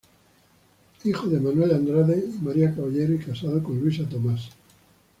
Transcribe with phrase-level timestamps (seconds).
[1.03, 4.49] Hijo de Manuel Andrade y María Caballero y casado con Luisa Tomás.